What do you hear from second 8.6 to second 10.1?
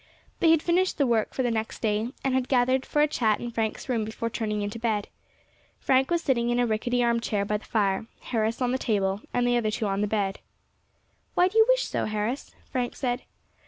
on the table, and the other two on the